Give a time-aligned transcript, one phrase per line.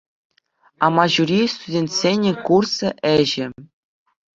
[0.87, 2.75] «Амаҫури»— студентсен курс
[3.17, 3.47] ӗҫӗ.